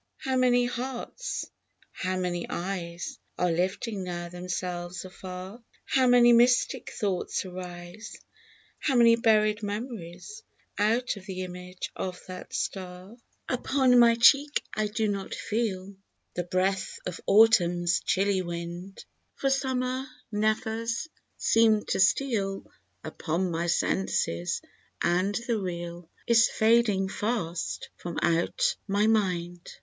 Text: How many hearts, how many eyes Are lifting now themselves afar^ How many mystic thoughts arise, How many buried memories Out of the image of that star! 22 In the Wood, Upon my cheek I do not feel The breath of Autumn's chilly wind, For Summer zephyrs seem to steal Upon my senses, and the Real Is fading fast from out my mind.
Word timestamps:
How 0.17 0.35
many 0.35 0.65
hearts, 0.65 1.45
how 1.91 2.17
many 2.17 2.47
eyes 2.49 3.19
Are 3.37 3.51
lifting 3.51 4.03
now 4.03 4.29
themselves 4.29 5.03
afar^ 5.03 5.61
How 5.85 6.07
many 6.07 6.33
mystic 6.33 6.89
thoughts 6.89 7.45
arise, 7.45 8.15
How 8.79 8.95
many 8.95 9.15
buried 9.15 9.61
memories 9.61 10.41
Out 10.79 11.17
of 11.17 11.27
the 11.27 11.43
image 11.43 11.91
of 11.95 12.19
that 12.25 12.51
star! 12.51 13.09
22 13.09 13.13
In 13.13 13.15
the 13.15 13.51
Wood, 13.51 13.59
Upon 13.59 13.99
my 13.99 14.15
cheek 14.15 14.63
I 14.73 14.87
do 14.87 15.07
not 15.07 15.35
feel 15.35 15.93
The 16.33 16.45
breath 16.45 16.97
of 17.05 17.21
Autumn's 17.27 17.99
chilly 17.99 18.41
wind, 18.41 19.05
For 19.35 19.51
Summer 19.51 20.07
zephyrs 20.35 21.09
seem 21.37 21.85
to 21.89 21.99
steal 21.99 22.65
Upon 23.03 23.51
my 23.51 23.67
senses, 23.67 24.63
and 24.99 25.35
the 25.45 25.59
Real 25.59 26.09
Is 26.25 26.49
fading 26.49 27.07
fast 27.07 27.89
from 27.97 28.17
out 28.23 28.77
my 28.87 29.05
mind. 29.05 29.77